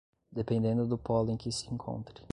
[0.31, 2.23] dependendo do polo em que se encontre.